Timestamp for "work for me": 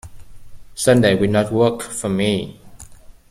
1.51-2.59